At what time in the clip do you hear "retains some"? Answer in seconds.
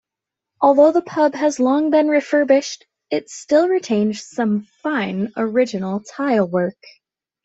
3.69-4.63